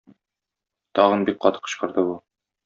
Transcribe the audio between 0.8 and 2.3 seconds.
Тагын бик каты кычкырды бу.